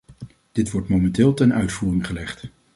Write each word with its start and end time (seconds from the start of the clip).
Dit 0.51 0.71
wordt 0.71 0.87
momenteel 0.89 1.33
ten 1.33 1.53
uitvoering 1.53 2.07
gelegd. 2.07 2.47